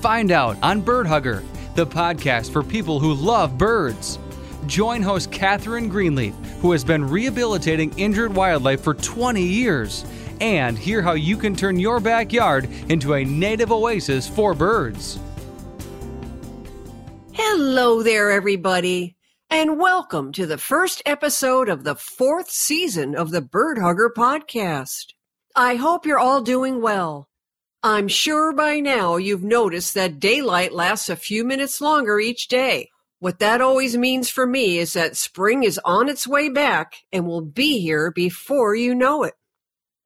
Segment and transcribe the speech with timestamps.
[0.00, 1.42] Find out on Bird Hugger,
[1.74, 4.18] the podcast for people who love birds.
[4.66, 10.04] Join host Catherine Greenleaf, who has been rehabilitating injured wildlife for 20 years,
[10.42, 15.18] and hear how you can turn your backyard into a native oasis for birds.
[17.32, 19.16] Hello there, everybody,
[19.48, 25.14] and welcome to the first episode of the fourth season of the Bird Hugger Podcast.
[25.56, 27.30] I hope you're all doing well.
[27.86, 32.88] I'm sure by now you've noticed that daylight lasts a few minutes longer each day.
[33.20, 37.28] What that always means for me is that spring is on its way back and
[37.28, 39.34] will be here before you know it.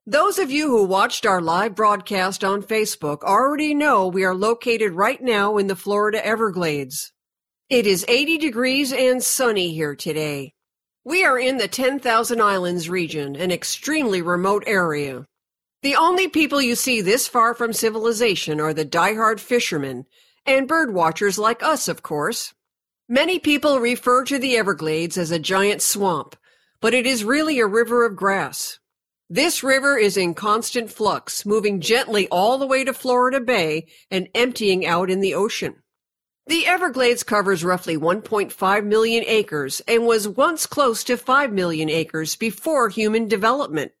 [0.05, 4.91] Those of you who watched our live broadcast on Facebook already know we are located
[4.91, 7.11] right now in the Florida Everglades.
[7.67, 10.53] It is 80 degrees and sunny here today.
[11.03, 15.25] We are in the 10,000 Islands region, an extremely remote area.
[15.81, 20.05] The only people you see this far from civilization are the die-hard fishermen
[20.45, 22.53] and bird watchers like us, of course.
[23.09, 26.35] Many people refer to the Everglades as a giant swamp,
[26.81, 28.79] but it is really a river of grass.
[29.27, 34.29] This river is in constant flux, moving gently all the way to Florida Bay and
[34.35, 35.81] emptying out in the ocean.
[36.45, 42.35] The Everglades covers roughly 1.5 million acres and was once close to 5 million acres
[42.35, 43.93] before human development.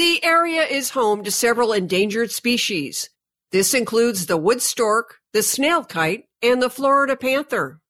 [0.00, 3.10] The area is home to several endangered species.
[3.52, 7.82] This includes the wood stork, the snail kite, and the Florida panther.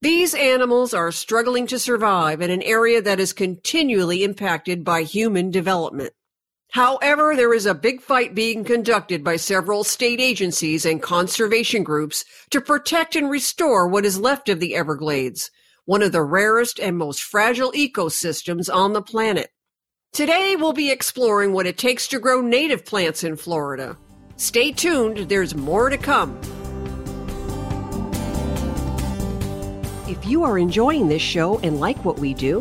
[0.00, 5.50] These animals are struggling to survive in an area that is continually impacted by human
[5.50, 6.14] development.
[6.70, 12.24] However, there is a big fight being conducted by several state agencies and conservation groups
[12.48, 15.50] to protect and restore what is left of the Everglades,
[15.84, 19.50] one of the rarest and most fragile ecosystems on the planet.
[20.12, 23.96] Today, we'll be exploring what it takes to grow native plants in Florida.
[24.36, 26.38] Stay tuned, there's more to come.
[30.06, 32.60] If you are enjoying this show and like what we do,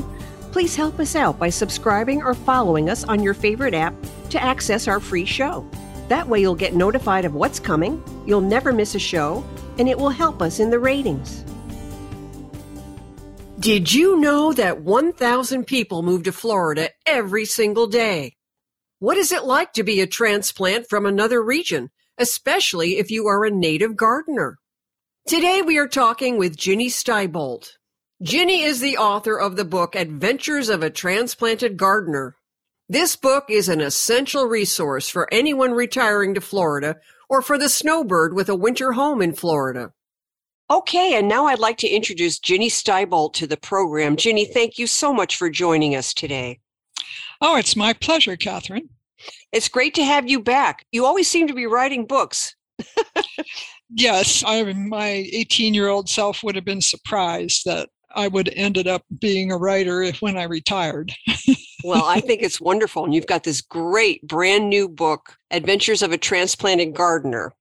[0.53, 3.95] please help us out by subscribing or following us on your favorite app
[4.29, 5.69] to access our free show.
[6.07, 9.45] That way, you'll get notified of what's coming, you'll never miss a show,
[9.78, 11.44] and it will help us in the ratings.
[13.61, 18.35] Did you know that 1,000 people move to Florida every single day?
[18.97, 23.45] What is it like to be a transplant from another region, especially if you are
[23.45, 24.57] a native gardener?
[25.27, 27.73] Today we are talking with Ginny Stibolt.
[28.23, 32.38] Ginny is the author of the book Adventures of a Transplanted Gardener.
[32.89, 36.95] This book is an essential resource for anyone retiring to Florida
[37.29, 39.91] or for the snowbird with a winter home in Florida.
[40.71, 44.15] Okay, and now I'd like to introduce Ginny Stibolt to the program.
[44.15, 46.61] Ginny, thank you so much for joining us today.
[47.41, 48.87] Oh, it's my pleasure, Catherine.
[49.51, 50.85] It's great to have you back.
[50.93, 52.55] You always seem to be writing books.
[53.89, 58.87] yes, I, my 18 year old self would have been surprised that I would ended
[58.87, 61.11] up being a writer if, when I retired.
[61.83, 63.03] well, I think it's wonderful.
[63.03, 67.51] And you've got this great brand new book, Adventures of a Transplanted Gardener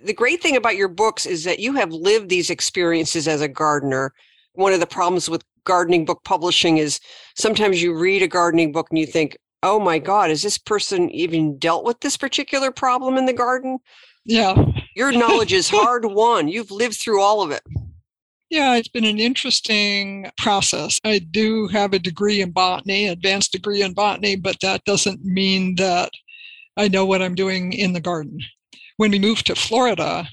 [0.00, 3.48] the great thing about your books is that you have lived these experiences as a
[3.48, 4.12] gardener.
[4.52, 7.00] One of the problems with gardening book publishing is
[7.36, 11.10] sometimes you read a gardening book and you think, oh my God, has this person
[11.10, 13.78] even dealt with this particular problem in the garden?
[14.24, 14.62] Yeah.
[14.94, 16.48] Your knowledge is hard won.
[16.48, 17.62] You've lived through all of it.
[18.50, 20.98] Yeah, it's been an interesting process.
[21.02, 25.76] I do have a degree in botany, advanced degree in botany, but that doesn't mean
[25.76, 26.10] that
[26.76, 28.38] I know what I'm doing in the garden
[28.96, 30.28] when we moved to Florida,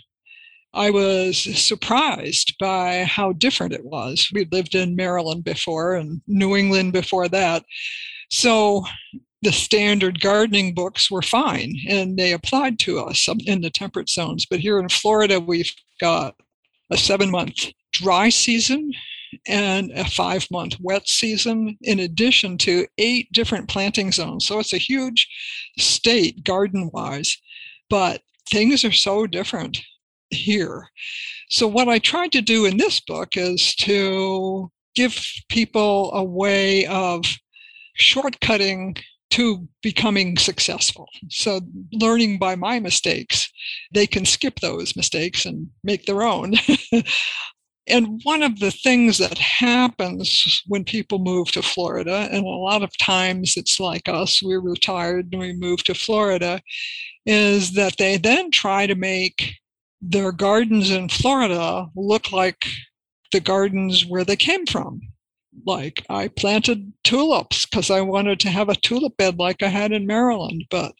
[0.74, 4.30] I was surprised by how different it was.
[4.34, 7.66] We lived in Maryland before and New England before that.
[8.30, 8.86] So
[9.42, 14.46] the standard gardening books were fine and they applied to us in the temperate zones.
[14.46, 16.36] But here in Florida, we've got
[16.90, 18.94] a seven month dry season
[19.48, 24.46] and a five month wet season, in addition to eight different planting zones.
[24.46, 25.28] So it's a huge
[25.78, 27.38] state garden wise.
[27.90, 28.22] But
[28.52, 29.82] things are so different
[30.30, 30.88] here.
[31.50, 36.86] So, what I tried to do in this book is to give people a way
[36.86, 37.26] of
[38.00, 39.02] shortcutting
[39.32, 41.08] to becoming successful.
[41.30, 41.62] So,
[41.94, 43.52] learning by my mistakes,
[43.94, 46.56] they can skip those mistakes and make their own.
[47.88, 52.84] and one of the things that happens when people move to Florida, and a lot
[52.84, 56.62] of times it's like us, we're retired and we move to Florida,
[57.26, 59.56] is that they then try to make
[60.02, 62.66] their gardens in Florida look like
[63.32, 65.02] the gardens where they came from
[65.66, 69.92] like I planted tulips because I wanted to have a tulip bed like I had
[69.92, 70.94] in Maryland, but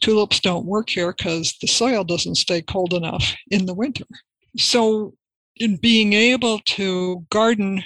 [0.00, 4.06] tulips don't work here because the soil doesn't stay cold enough in the winter.
[4.56, 5.14] So,
[5.56, 7.82] in being able to garden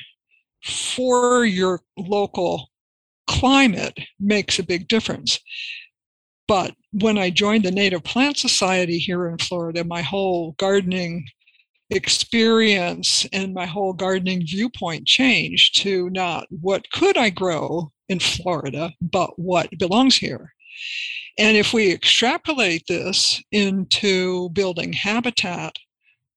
[0.62, 2.70] for your local
[3.26, 5.40] climate makes a big difference.
[6.46, 11.26] But when I joined the Native Plant Society here in Florida, my whole gardening
[11.90, 18.92] experience and my whole gardening viewpoint changed to not what could I grow in Florida,
[19.00, 20.52] but what belongs here.
[21.38, 25.76] And if we extrapolate this into building habitat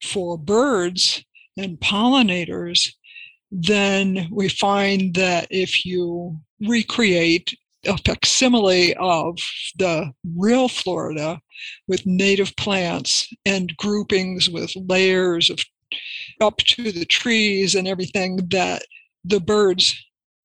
[0.03, 1.23] for birds
[1.57, 2.93] and pollinators,
[3.51, 9.37] then we find that if you recreate a facsimile of
[9.77, 11.39] the real Florida
[11.87, 15.59] with native plants and groupings with layers of
[16.41, 18.83] up to the trees and everything that
[19.23, 19.95] the birds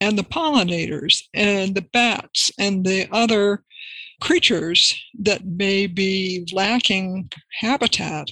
[0.01, 3.65] and the pollinators and the bats and the other
[4.21, 7.29] creatures that may be lacking
[7.61, 8.29] habitat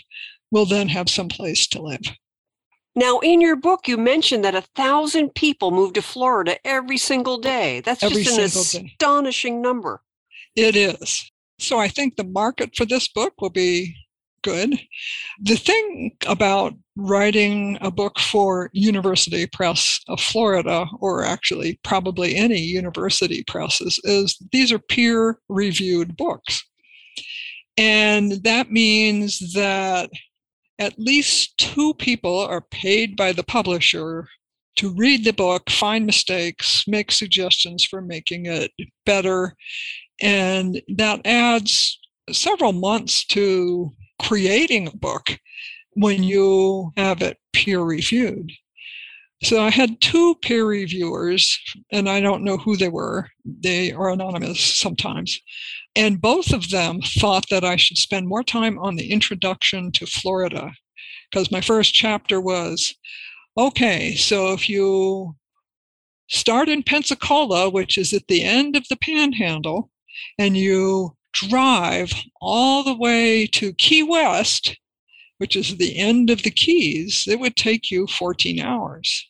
[0.50, 2.00] will then have some place to live.
[2.96, 7.38] Now, in your book, you mentioned that a thousand people move to Florida every single
[7.38, 7.80] day.
[7.80, 9.62] That's every just an astonishing day.
[9.62, 10.02] number.
[10.56, 11.30] It is.
[11.60, 13.94] So I think the market for this book will be
[14.42, 14.78] good.
[15.40, 22.58] The thing about writing a book for University Press of Florida, or actually probably any
[22.58, 26.64] university presses, is these are peer reviewed books.
[27.76, 30.10] And that means that
[30.80, 34.26] at least two people are paid by the publisher
[34.76, 38.72] to read the book, find mistakes, make suggestions for making it
[39.04, 39.54] better.
[40.22, 42.00] And that adds
[42.30, 43.90] several months to
[44.22, 45.38] creating a book
[45.92, 48.50] when you have it peer reviewed.
[49.42, 51.58] So I had two peer reviewers,
[51.90, 53.30] and I don't know who they were.
[53.44, 55.40] They are anonymous sometimes.
[55.96, 60.06] And both of them thought that I should spend more time on the introduction to
[60.06, 60.72] Florida
[61.30, 62.94] because my first chapter was
[63.56, 65.36] okay, so if you
[66.28, 69.90] start in Pensacola, which is at the end of the panhandle,
[70.38, 72.12] and you drive
[72.42, 74.76] all the way to Key West,
[75.38, 79.29] which is the end of the Keys, it would take you 14 hours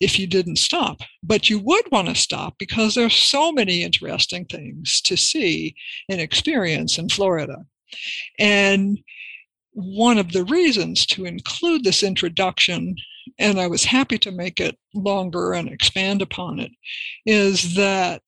[0.00, 0.98] if you didn't stop.
[1.22, 5.74] But you would want to stop because there's so many interesting things to see
[6.08, 7.64] and experience in Florida.
[8.38, 8.98] And
[9.72, 12.96] one of the reasons to include this introduction,
[13.38, 16.72] and I was happy to make it longer and expand upon it,
[17.26, 18.22] is that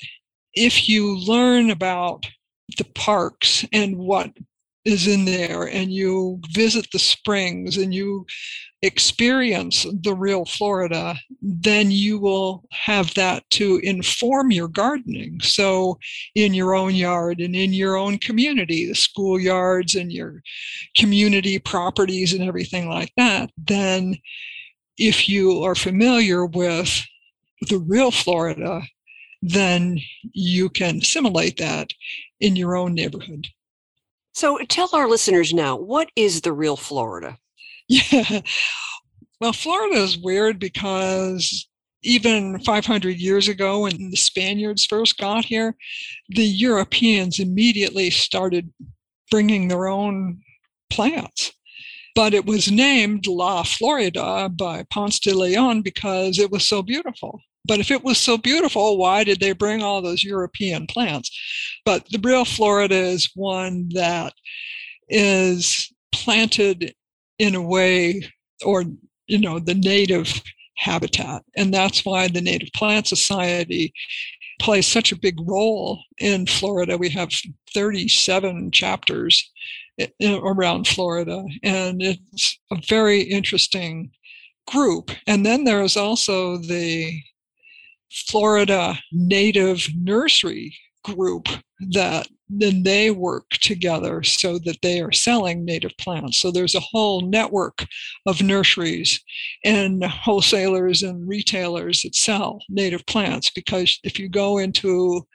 [0.54, 2.26] if you learn about
[2.76, 4.30] the parks and what
[4.84, 8.24] is in there and you visit the springs and you
[8.82, 15.40] experience the real Florida, then you will have that to inform your gardening.
[15.40, 15.98] So,
[16.34, 20.42] in your own yard and in your own community, the schoolyards and your
[20.96, 24.16] community properties and everything like that, then
[24.96, 27.04] if you are familiar with
[27.68, 28.82] the real Florida,
[29.42, 29.98] then
[30.32, 31.90] you can assimilate that
[32.40, 33.48] in your own neighborhood.
[34.38, 37.38] So tell our listeners now, what is the real Florida?
[37.88, 38.42] Yeah.
[39.40, 41.68] Well, Florida is weird because
[42.04, 45.74] even 500 years ago, when the Spaniards first got here,
[46.28, 48.72] the Europeans immediately started
[49.28, 50.40] bringing their own
[50.88, 51.50] plants.
[52.14, 57.40] But it was named La Florida by Ponce de Leon because it was so beautiful.
[57.68, 61.30] But if it was so beautiful, why did they bring all those European plants?
[61.84, 64.32] But the real Florida is one that
[65.08, 66.94] is planted
[67.38, 68.22] in a way,
[68.64, 68.84] or,
[69.26, 70.42] you know, the native
[70.78, 71.42] habitat.
[71.56, 73.92] And that's why the Native Plant Society
[74.60, 76.96] plays such a big role in Florida.
[76.96, 77.30] We have
[77.74, 79.50] 37 chapters
[80.22, 84.10] around Florida, and it's a very interesting
[84.66, 85.10] group.
[85.26, 87.20] And then there is also the
[88.10, 91.48] Florida Native Nursery Group
[91.92, 96.38] that then they work together so that they are selling native plants.
[96.38, 97.84] So there's a whole network
[98.26, 99.20] of nurseries
[99.64, 105.26] and wholesalers and retailers that sell native plants because if you go into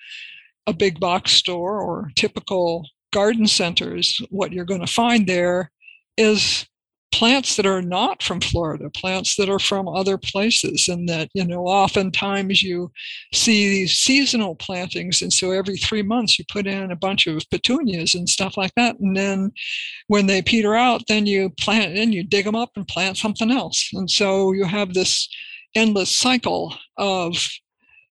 [0.66, 5.72] a big box store or typical garden centers, what you're going to find there
[6.18, 6.66] is
[7.14, 11.46] plants that are not from Florida, plants that are from other places, and that, you
[11.46, 12.92] know, oftentimes you
[13.32, 15.22] see these seasonal plantings.
[15.22, 18.72] And so every three months you put in a bunch of petunias and stuff like
[18.76, 19.00] that.
[19.00, 19.52] And then
[20.08, 23.52] when they peter out, then you plant and you dig them up and plant something
[23.52, 23.90] else.
[23.94, 25.30] And so you have this
[25.76, 27.48] endless cycle of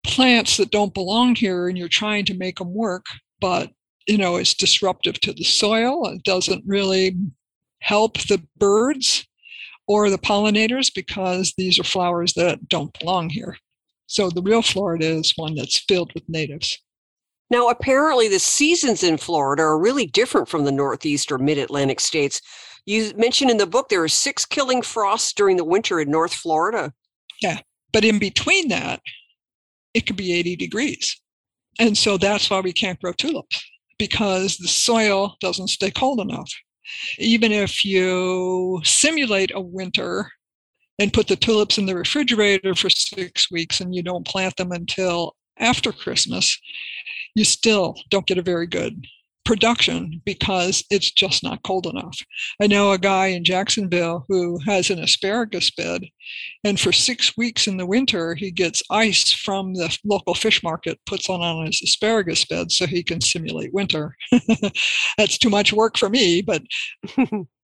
[0.06, 3.06] plants that don't belong here and you're trying to make them work,
[3.40, 3.70] but
[4.06, 6.08] you know, it's disruptive to the soil.
[6.08, 7.16] It doesn't really
[7.82, 9.26] help the birds
[9.86, 13.56] or the pollinators because these are flowers that don't belong here.
[14.06, 16.78] So the real Florida is one that's filled with natives.
[17.50, 22.00] Now, apparently, the seasons in Florida are really different from the Northeast or Mid Atlantic
[22.00, 22.40] states.
[22.86, 26.32] You mentioned in the book there are six killing frosts during the winter in North
[26.32, 26.92] Florida.
[27.42, 27.60] Yeah.
[27.92, 29.00] But in between that,
[29.92, 31.20] it could be 80 degrees.
[31.78, 33.62] And so that's why we can't grow tulips
[33.98, 36.50] because the soil doesn't stay cold enough
[37.18, 40.30] even if you simulate a winter
[40.98, 44.72] and put the tulips in the refrigerator for six weeks and you don't plant them
[44.72, 46.58] until after Christmas,
[47.34, 49.04] you still don't get a very good
[49.44, 52.16] production because it's just not cold enough.
[52.60, 56.02] I know a guy in Jacksonville who has an asparagus bed,
[56.64, 60.98] and for six weeks in the winter, he gets ice from the local fish market,
[61.06, 64.16] puts on on his asparagus bed so he can simulate winter.
[65.18, 66.62] That's too much work for me, but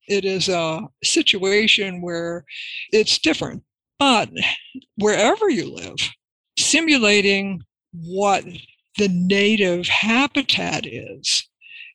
[0.08, 2.44] it is a situation where
[2.92, 3.62] it's different.
[3.98, 4.30] But
[4.96, 5.96] wherever you live,
[6.58, 8.44] simulating what
[8.96, 11.47] the native habitat is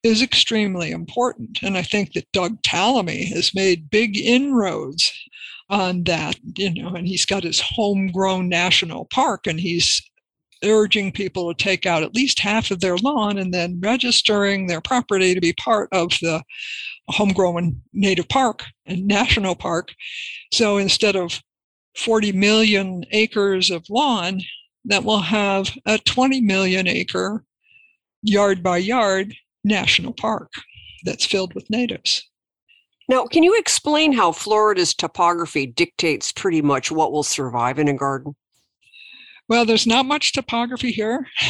[0.03, 1.59] is extremely important.
[1.63, 5.11] And I think that Doug Tallamy has made big inroads
[5.69, 10.01] on that, you know, and he's got his homegrown national park and he's
[10.63, 14.81] urging people to take out at least half of their lawn and then registering their
[14.81, 16.43] property to be part of the
[17.09, 19.93] homegrown native park and national park.
[20.53, 21.41] So instead of
[21.97, 24.41] 40 million acres of lawn,
[24.85, 27.43] that will have a 20 million acre
[28.21, 30.51] yard by yard national park
[31.03, 32.29] that's filled with natives.
[33.09, 37.93] Now, can you explain how Florida's topography dictates pretty much what will survive in a
[37.93, 38.35] garden?
[39.49, 41.27] Well, there's not much topography here.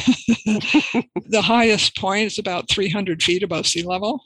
[0.45, 4.23] the highest point is about 300 feet above sea level.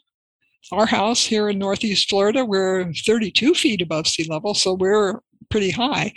[0.72, 5.72] Our house here in Northeast Florida, we're 32 feet above sea level, so we're pretty
[5.72, 6.14] high.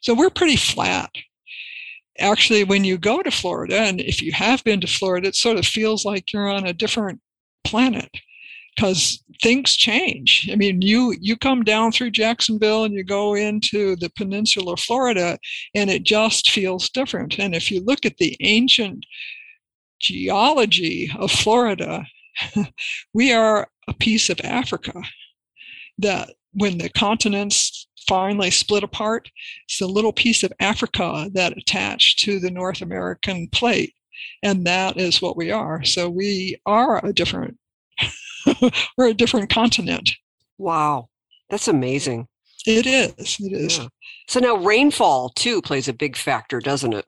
[0.00, 1.10] So we're pretty flat
[2.18, 5.56] actually, when you go to Florida, and if you have been to Florida, it sort
[5.56, 7.20] of feels like you're on a different
[7.64, 8.10] planet
[8.74, 10.48] because things change.
[10.50, 14.80] I mean, you you come down through Jacksonville and you go into the peninsula of
[14.80, 15.38] Florida,
[15.74, 17.38] and it just feels different.
[17.38, 19.04] And if you look at the ancient
[20.00, 22.04] geology of Florida,
[23.14, 25.02] we are a piece of Africa
[25.98, 29.30] that when the continents finally split apart.
[29.68, 33.94] It's a little piece of Africa that attached to the North American plate.
[34.42, 35.82] And that is what we are.
[35.84, 37.58] So we are a different,
[38.96, 40.10] we're a different continent.
[40.58, 41.08] Wow.
[41.50, 42.28] That's amazing.
[42.66, 43.36] It is.
[43.40, 43.78] It is.
[43.78, 43.88] Yeah.
[44.28, 47.04] So now rainfall too plays a big factor, doesn't it?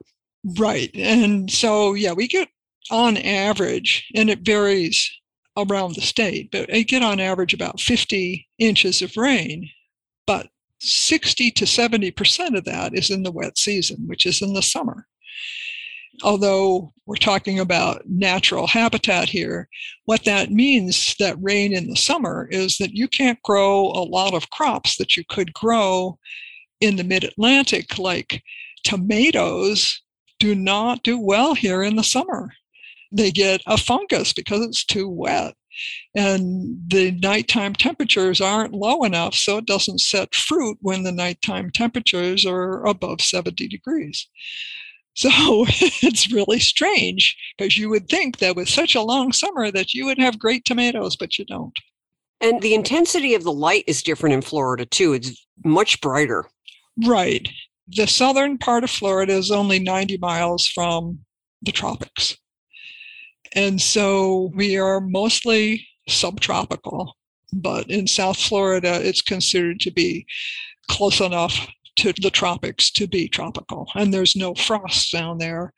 [0.59, 0.91] Right.
[0.95, 2.49] And so, yeah, we get
[2.91, 5.11] on average, and it varies
[5.57, 9.71] around the state, but I get on average about 50 inches of rain.
[10.27, 10.49] But
[10.85, 15.07] 60 to 70% of that is in the wet season, which is in the summer.
[16.23, 19.69] Although we're talking about natural habitat here,
[20.05, 24.35] what that means that rain in the summer is that you can't grow a lot
[24.35, 26.19] of crops that you could grow
[26.81, 28.43] in the mid Atlantic, like
[28.85, 30.01] tomatoes,
[30.39, 32.53] do not do well here in the summer.
[33.11, 35.55] They get a fungus because it's too wet
[36.15, 41.71] and the nighttime temperatures aren't low enough so it doesn't set fruit when the nighttime
[41.71, 44.29] temperatures are above 70 degrees.
[45.15, 45.31] So
[45.69, 50.05] it's really strange because you would think that with such a long summer that you
[50.07, 51.77] would have great tomatoes but you don't.
[52.41, 55.13] And the intensity of the light is different in florida too.
[55.15, 56.47] It's much brighter.
[57.07, 57.49] Right.
[57.89, 61.21] The southern part of florida is only 90 miles from
[61.63, 62.37] the tropics
[63.55, 67.17] and so we are mostly subtropical,
[67.53, 70.27] but in South Florida, it's considered to be
[70.89, 73.89] close enough to the tropics to be tropical.
[73.95, 75.73] And there's no frost down there.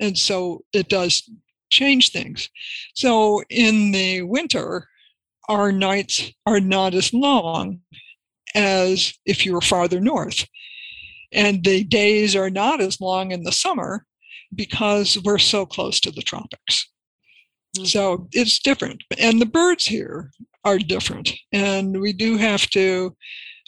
[0.00, 1.28] And so it does
[1.70, 2.50] change things.
[2.94, 4.88] So in the winter,
[5.48, 7.80] our nights are not as long
[8.54, 10.46] as if you were farther north.
[11.32, 14.04] And the days are not as long in the summer
[14.54, 16.88] because we're so close to the tropics.
[17.76, 17.86] Mm-hmm.
[17.86, 19.02] So it's different.
[19.18, 20.30] And the birds here
[20.64, 21.32] are different.
[21.52, 23.16] And we do have to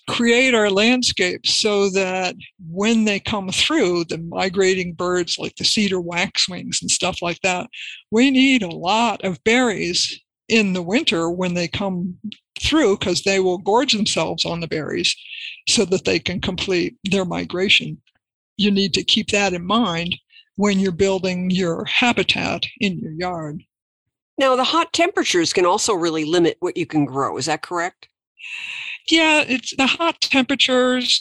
[0.09, 2.35] create our landscape so that
[2.69, 7.69] when they come through, the migrating birds like the cedar waxwings and stuff like that,
[8.11, 12.17] we need a lot of berries in the winter when they come
[12.61, 15.15] through because they will gorge themselves on the berries
[15.69, 18.01] so that they can complete their migration.
[18.57, 20.17] You need to keep that in mind
[20.57, 23.63] when you're building your habitat in your yard.
[24.39, 27.37] Now, the hot temperatures can also really limit what you can grow.
[27.37, 28.09] Is that correct?
[29.09, 31.21] Yeah, it's the hot temperatures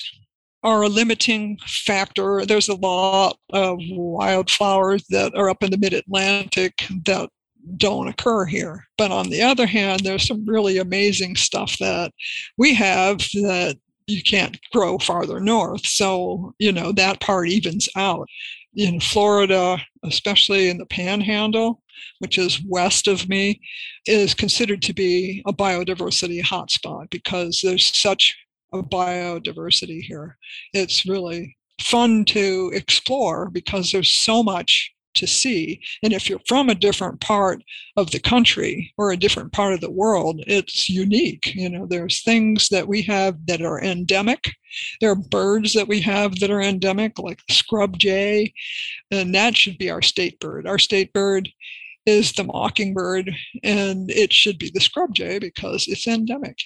[0.64, 2.46] are a limiting factor.
[2.46, 6.74] There's a lot of wildflowers that are up in the mid Atlantic
[7.06, 7.30] that
[7.78, 8.88] don't occur here.
[8.98, 12.12] But on the other hand, there's some really amazing stuff that
[12.58, 13.78] we have that
[14.08, 15.86] you can't grow farther north.
[15.86, 18.28] So, you know, that part evens out.
[18.74, 21.81] In Florida, especially in the panhandle,
[22.20, 23.62] which is west of me,
[24.06, 28.36] is considered to be a biodiversity hotspot because there's such
[28.74, 30.38] a biodiversity here.
[30.74, 35.82] It's really fun to explore because there's so much to see.
[36.04, 37.64] And if you're from a different part
[37.98, 41.54] of the country or a different part of the world, it's unique.
[41.54, 44.52] You know, there's things that we have that are endemic.
[45.00, 48.54] There are birds that we have that are endemic, like scrub jay,
[49.12, 50.66] and that should be our state bird.
[50.66, 51.50] Our state bird
[52.06, 53.32] is the mockingbird,
[53.64, 56.58] and it should be the scrub jay because it's endemic.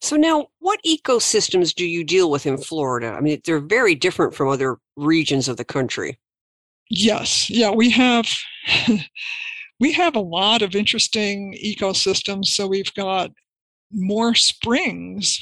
[0.00, 3.08] So now, what ecosystems do you deal with in Florida?
[3.16, 6.18] I mean, they're very different from other regions of the country.
[6.90, 8.28] Yes, yeah, we have
[9.80, 12.46] we have a lot of interesting ecosystems.
[12.46, 13.30] So we've got
[13.92, 15.38] more springs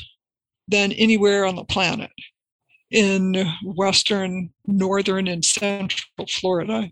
[0.68, 2.10] than anywhere on the planet
[2.90, 6.88] in western, northern, and central Florida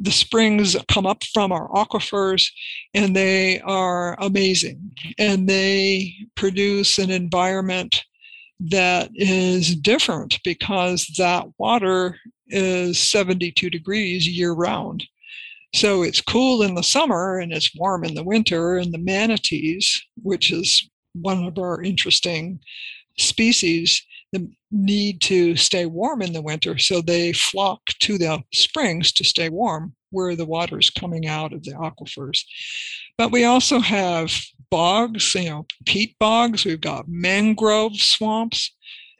[0.00, 2.48] the springs come up from our aquifers
[2.94, 4.92] and they are amazing.
[5.18, 8.02] And they produce an environment
[8.60, 12.16] that is different because that water
[12.48, 15.04] is 72 degrees year round
[15.74, 20.02] so it's cool in the summer and it's warm in the winter and the manatees
[20.22, 22.60] which is one of our interesting
[23.18, 24.04] species
[24.70, 29.48] need to stay warm in the winter, so they flock to the springs to stay
[29.48, 32.40] warm where the water is coming out of the aquifers.
[33.16, 34.32] But we also have
[34.70, 38.74] bogs, you know, peat bogs, we've got mangrove swamps,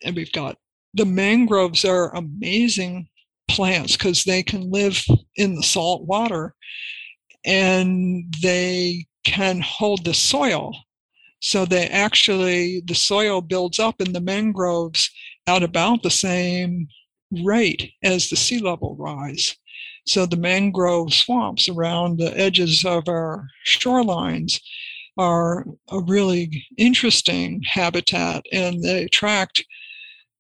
[0.05, 0.57] and we've got
[0.95, 3.09] the mangroves are amazing
[3.49, 5.05] plants because they can live
[5.37, 6.55] in the salt water
[7.45, 10.73] and they can hold the soil
[11.41, 15.11] so they actually, the soil builds up in the mangroves
[15.57, 16.89] at about the same
[17.45, 19.57] rate as the sea level rise.
[20.07, 24.61] So the mangrove swamps around the edges of our shorelines
[25.19, 29.65] are a really interesting habitat and they attract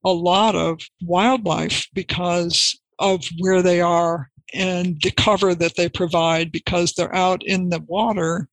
[0.04, 6.50] a lot of wildlife because of where they are and the cover that they provide
[6.50, 8.48] because they're out in the water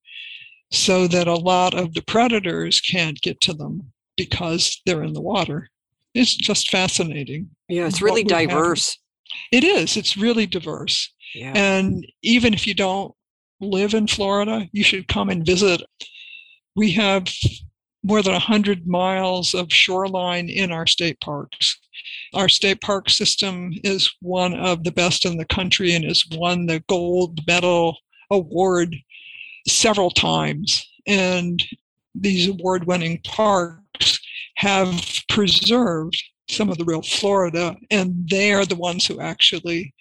[0.71, 5.21] so that a lot of the predators can't get to them because they're in the
[5.21, 5.69] water.
[6.17, 7.49] It's just fascinating.
[7.69, 8.97] Yeah, it's really diverse.
[9.51, 9.97] It is.
[9.97, 11.13] It's really diverse.
[11.35, 11.53] Yeah.
[11.55, 13.13] And even if you don't
[13.59, 15.81] live in Florida, you should come and visit.
[16.75, 17.27] We have
[18.03, 21.77] more than 100 miles of shoreline in our state parks.
[22.33, 26.65] Our state park system is one of the best in the country and has won
[26.65, 27.97] the gold medal
[28.31, 28.95] award
[29.67, 30.87] several times.
[31.05, 31.63] And
[32.15, 33.83] these award winning parks
[34.57, 39.93] have preserved some of the real Florida, and they are the ones who actually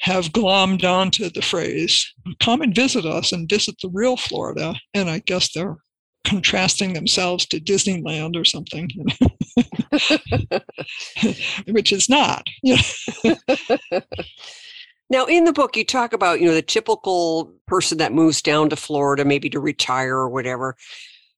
[0.00, 4.74] have glommed onto the phrase come and visit us and visit the real Florida.
[4.92, 5.76] And I guess they're
[6.24, 8.90] contrasting themselves to Disneyland or something,
[11.72, 12.46] which is not.
[15.08, 18.70] Now, in the book, you talk about, you know, the typical person that moves down
[18.70, 20.76] to Florida, maybe to retire or whatever.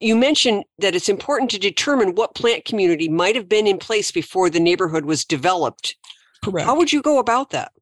[0.00, 4.12] You mentioned that it's important to determine what plant community might have been in place
[4.12, 5.96] before the neighborhood was developed.
[6.44, 6.66] Correct.
[6.66, 7.72] How would you go about that?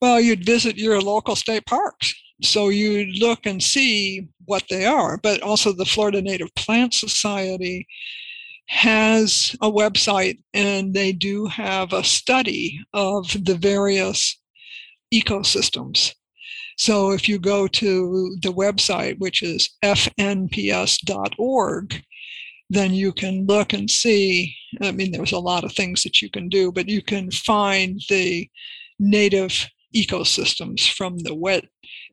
[0.00, 2.14] Well, you'd visit your local state parks.
[2.42, 7.86] So you'd look and see what they are, but also the Florida Native Plant Society
[8.66, 14.40] has a website and they do have a study of the various
[15.12, 16.14] ecosystems.
[16.80, 20.54] So if you go to the website, which is fnps.org,
[22.70, 24.56] then you can look and see.
[24.80, 28.00] I mean, there's a lot of things that you can do, but you can find
[28.08, 28.48] the
[28.98, 31.66] native ecosystems from the wet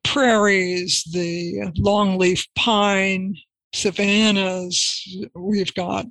[0.04, 3.38] prairies, the longleaf pine,
[3.74, 5.02] savannas.
[5.34, 6.08] We've got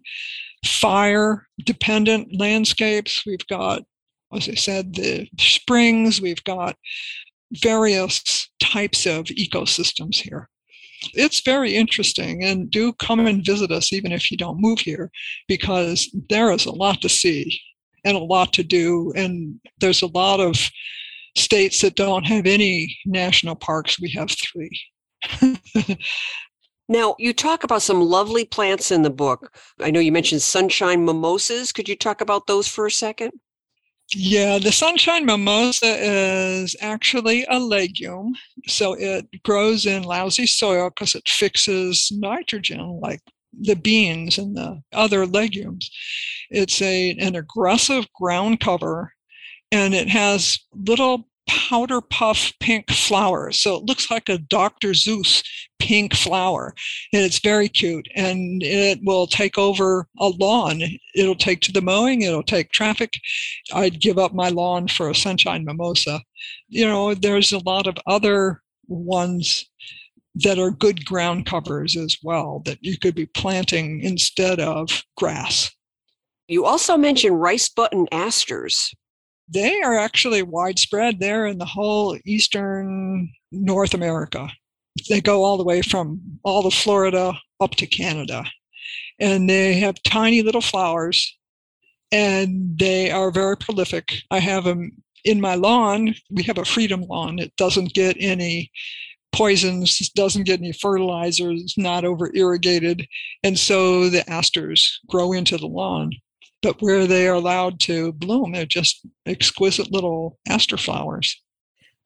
[0.65, 3.23] fire dependent landscapes.
[3.27, 3.83] We've got,
[4.33, 6.23] as I said, the springs.
[6.23, 6.77] We've got
[7.53, 10.49] various types of ecosystems here.
[11.15, 15.11] It's very interesting, and do come and visit us even if you don't move here,
[15.47, 17.61] because there is a lot to see
[18.05, 19.13] and a lot to do.
[19.15, 20.57] And there's a lot of
[21.37, 24.01] states that don't have any national parks.
[24.01, 24.81] We have three.
[26.89, 29.59] Now, you talk about some lovely plants in the book.
[29.81, 31.73] I know you mentioned sunshine mimosas.
[31.73, 33.33] Could you talk about those for a second?
[34.15, 38.35] Yeah, the sunshine mimosa is actually a legume.
[38.69, 43.21] So it grows in lousy soil because it fixes nitrogen like
[43.59, 45.91] the beans and the other legumes.
[46.51, 49.13] It's a, an aggressive ground cover
[49.73, 53.59] and it has little powder puff pink flowers.
[53.59, 54.91] So it looks like a Dr.
[54.91, 55.43] Seuss
[55.79, 56.75] pink flower.
[57.13, 58.09] And it's very cute.
[58.15, 60.83] And it will take over a lawn.
[61.15, 63.15] It'll take to the mowing, it'll take traffic.
[63.73, 66.21] I'd give up my lawn for a sunshine mimosa.
[66.69, 69.65] You know, there's a lot of other ones
[70.37, 75.71] that are good ground covers as well that you could be planting instead of grass.
[76.49, 78.95] You also mentioned rice button asters
[79.49, 84.49] they are actually widespread there in the whole eastern North America.
[85.09, 88.45] They go all the way from all of Florida up to Canada.
[89.19, 91.37] And they have tiny little flowers
[92.13, 94.13] and they are very prolific.
[94.31, 94.93] I have them
[95.25, 96.15] in my lawn.
[96.31, 97.39] We have a freedom lawn.
[97.39, 98.71] It doesn't get any
[99.33, 103.07] poisons, doesn't get any fertilizers, not over irrigated.
[103.43, 106.13] And so the asters grow into the lawn
[106.67, 111.41] but where they are allowed to bloom, they're just exquisite little aster flowers.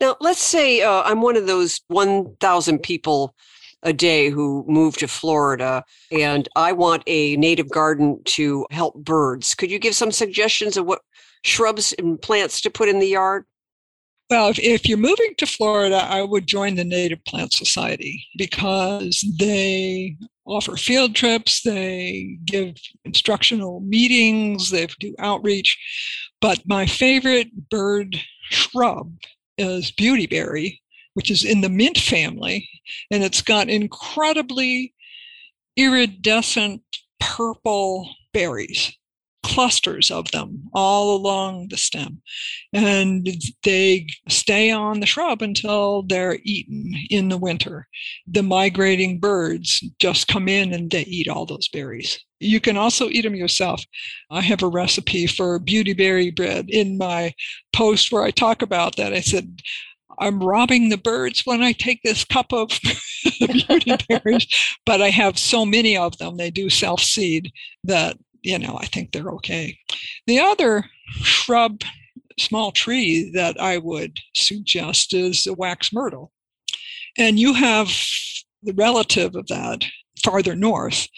[0.02, 3.34] Now, let's say uh, I'm one of those 1,000 people
[3.82, 9.54] a day who move to Florida and I want a native garden to help birds.
[9.54, 11.00] Could you give some suggestions of what
[11.42, 13.46] shrubs and plants to put in the yard?
[14.30, 19.24] Well, if, if you're moving to Florida, I would join the Native Plant Society because
[19.40, 20.16] they
[20.46, 25.76] offer field trips, they give instructional meetings, they do outreach.
[26.40, 28.16] But my favorite bird
[28.50, 29.12] shrub
[29.58, 30.78] is beautyberry,
[31.14, 32.68] which is in the mint family,
[33.10, 34.94] and it's got incredibly
[35.76, 36.82] iridescent
[37.18, 38.96] purple berries
[39.50, 42.22] clusters of them all along the stem.
[42.72, 43.28] And
[43.64, 47.88] they stay on the shrub until they're eaten in the winter.
[48.28, 52.24] The migrating birds just come in and they eat all those berries.
[52.38, 53.84] You can also eat them yourself.
[54.30, 57.34] I have a recipe for beautyberry bread in my
[57.72, 59.12] post where I talk about that.
[59.12, 59.60] I said,
[60.20, 62.68] I'm robbing the birds when I take this cup of
[63.40, 64.46] beauty berries,
[64.86, 67.50] but I have so many of them, they do self seed
[67.84, 69.78] that you know, I think they're okay.
[70.26, 70.84] The other
[71.22, 71.82] shrub,
[72.38, 76.32] small tree that I would suggest is the wax myrtle.
[77.18, 77.88] And you have
[78.62, 79.84] the relative of that
[80.22, 81.08] farther north,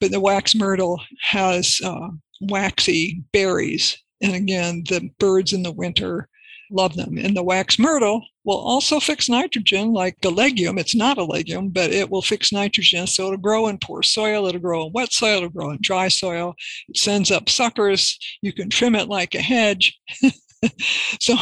[0.00, 2.08] but the wax myrtle has uh,
[2.40, 3.96] waxy berries.
[4.20, 6.28] And again, the birds in the winter
[6.72, 7.18] love them.
[7.18, 10.78] And the wax myrtle will also fix nitrogen like the legume.
[10.78, 13.06] It's not a legume, but it will fix nitrogen.
[13.06, 16.08] So it'll grow in poor soil, it'll grow in wet soil, it'll grow in dry
[16.08, 16.54] soil.
[16.88, 18.18] It sends up suckers.
[18.42, 19.98] You can trim it like a hedge.
[21.20, 21.34] so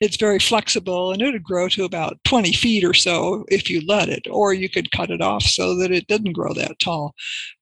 [0.00, 3.82] it's very flexible and it would grow to about 20 feet or so if you
[3.86, 7.14] let it, or you could cut it off so that it didn't grow that tall.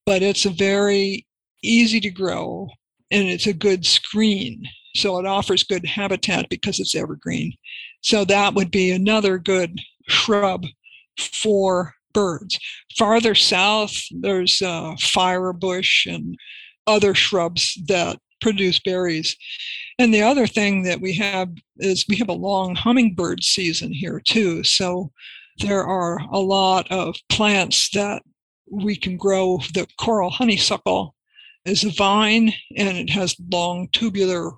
[0.06, 1.26] But it's a very
[1.62, 2.68] easy to grow
[3.10, 4.64] and it's a good screen.
[4.94, 7.54] So it offers good habitat because it's evergreen.
[8.02, 9.78] So that would be another good
[10.08, 10.66] shrub
[11.18, 12.58] for birds.
[12.98, 16.36] Farther south, there's firebush and
[16.86, 19.36] other shrubs that produce berries.
[19.98, 24.20] And the other thing that we have is we have a long hummingbird season here
[24.20, 24.64] too.
[24.64, 25.12] So
[25.58, 28.22] there are a lot of plants that
[28.70, 29.58] we can grow.
[29.74, 31.14] The coral honeysuckle
[31.64, 34.50] is a vine and it has long tubular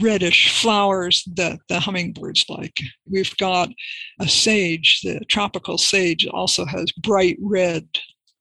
[0.00, 2.76] reddish flowers that the hummingbirds like.
[3.10, 3.70] We've got
[4.20, 7.88] a sage, the tropical sage also has bright red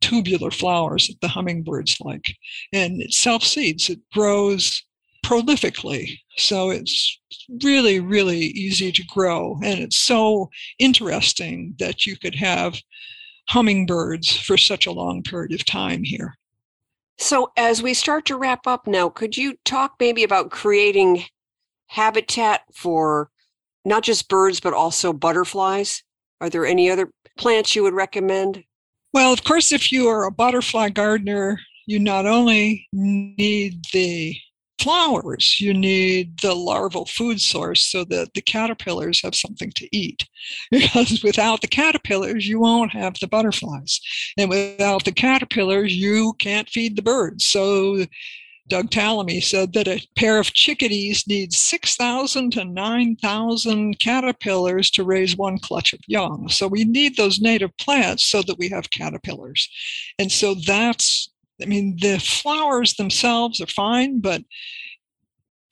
[0.01, 2.35] tubular flowers that the hummingbirds like.
[2.73, 4.83] And it self seeds, it grows
[5.25, 6.19] prolifically.
[6.37, 7.19] So it's
[7.63, 9.57] really, really easy to grow.
[9.63, 12.79] And it's so interesting that you could have
[13.49, 16.35] hummingbirds for such a long period of time here.
[17.17, 21.23] So, as we start to wrap up now, could you talk maybe about creating
[21.95, 23.29] habitat for
[23.85, 26.03] not just birds, but also butterflies?
[26.41, 28.63] Are there any other plants you would recommend?
[29.13, 34.35] Well, of course, if you are a butterfly gardener, you not only need the
[34.77, 40.27] flowers, you need the larval food source so that the caterpillars have something to eat.
[40.71, 43.99] Because without the caterpillars, you won't have the butterflies.
[44.37, 47.47] And without the caterpillars, you can't feed the birds.
[47.47, 48.05] So
[48.67, 55.37] Doug Tallamy said that a pair of chickadees needs 6,000 to 9,000 caterpillars to raise
[55.37, 56.49] one clutch of young.
[56.49, 59.69] So we need those native plants so that we have caterpillars.
[60.17, 64.41] And so that's, I mean, the flowers themselves are fine, but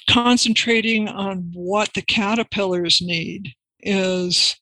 [0.07, 4.55] concentrating on what the caterpillars need is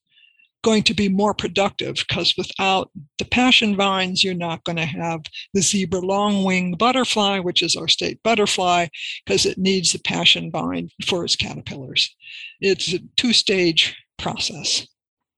[0.64, 5.22] going to be more productive because without the passion vines, you're not going to have
[5.54, 8.88] the zebra long-winged butterfly, which is our state butterfly,
[9.26, 12.16] because it needs the passion vine for its caterpillars.
[12.60, 14.88] It's a two-stage process.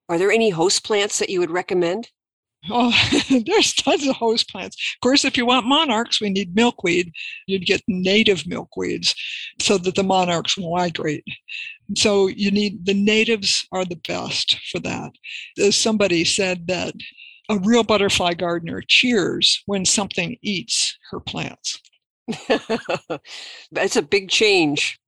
[0.09, 2.09] Are there any host plants that you would recommend?
[2.69, 2.93] Oh,
[3.45, 4.77] there's tons of host plants.
[4.95, 7.11] Of course, if you want monarchs, we need milkweed.
[7.47, 9.15] You'd get native milkweeds
[9.59, 11.25] so that the monarchs will migrate.
[11.95, 15.11] So you need the natives are the best for that.
[15.57, 16.93] As somebody said that
[17.49, 21.81] a real butterfly gardener cheers when something eats her plants.
[23.71, 24.99] That's a big change.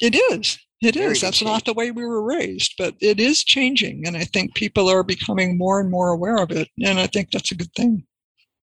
[0.00, 0.58] It is.
[0.82, 1.20] It is.
[1.20, 1.48] That's change.
[1.48, 4.06] not the way we were raised, but it is changing.
[4.06, 6.68] And I think people are becoming more and more aware of it.
[6.82, 8.04] And I think that's a good thing.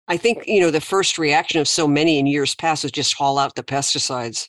[0.08, 3.14] I think, you know, the first reaction of so many in years past was just
[3.14, 4.48] haul out the pesticides.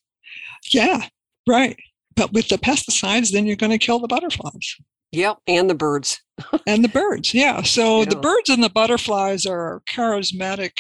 [0.72, 1.08] Yeah,
[1.48, 1.78] right.
[2.18, 4.76] But with the pesticides, then you're going to kill the butterflies.
[5.14, 6.22] Yep, and the birds.
[6.68, 7.62] and the birds, yeah.
[7.62, 8.10] So yeah.
[8.10, 10.72] the birds and the butterflies are charismatic,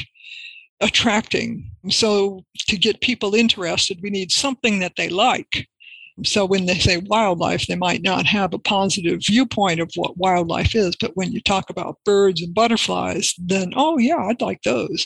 [0.81, 1.71] attracting.
[1.89, 5.67] So to get people interested, we need something that they like.
[6.25, 10.75] So when they say wildlife, they might not have a positive viewpoint of what wildlife
[10.75, 10.95] is.
[10.99, 15.05] But when you talk about birds and butterflies, then, oh, yeah, I'd like those.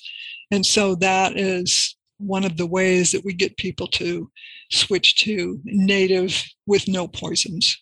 [0.52, 4.30] And so that is one of the ways that we get people to
[4.72, 7.78] switch to native with no poisons.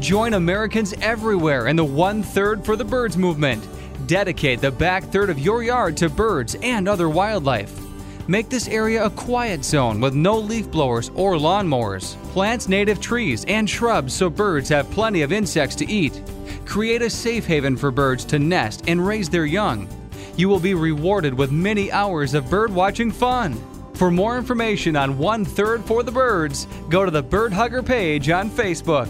[0.00, 3.66] Join Americans everywhere in the One Third for the Birds movement.
[4.06, 7.80] Dedicate the back third of your yard to birds and other wildlife.
[8.28, 12.16] Make this area a quiet zone with no leaf blowers or lawnmowers.
[12.32, 16.22] Plant native trees and shrubs so birds have plenty of insects to eat.
[16.66, 19.88] Create a safe haven for birds to nest and raise their young.
[20.36, 23.54] You will be rewarded with many hours of bird watching fun.
[23.94, 28.28] For more information on One Third for the Birds, go to the Bird Hugger page
[28.28, 29.08] on Facebook.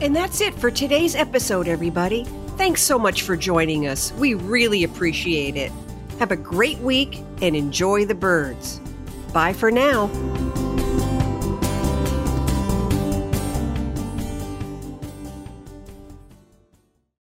[0.00, 2.24] And that's it for today's episode, everybody.
[2.56, 4.12] Thanks so much for joining us.
[4.12, 5.70] We really appreciate it.
[6.18, 8.80] Have a great week and enjoy the birds.
[9.32, 10.06] Bye for now.